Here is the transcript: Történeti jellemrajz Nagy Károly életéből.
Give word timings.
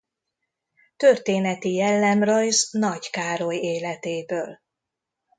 Történeti 0.97 1.73
jellemrajz 1.73 2.69
Nagy 2.71 3.09
Károly 3.09 3.55
életéből. 3.55 4.59